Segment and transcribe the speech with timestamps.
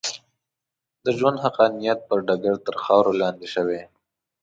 [1.05, 3.81] د ژوند حقانیت پر ډګر تر خاورو لاندې شوې.